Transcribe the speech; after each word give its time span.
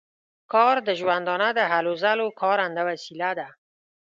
کار 0.51 0.75
د 0.87 0.89
ژوندانه 0.99 1.47
د 1.57 1.59
هلو 1.71 1.93
ځلو 2.03 2.27
کارنده 2.41 2.81
وسیله 2.89 3.29
ده. 3.39 3.47